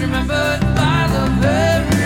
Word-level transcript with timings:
remembered 0.00 0.60
by 0.74 1.06
the 1.12 1.24
very 1.40 2.03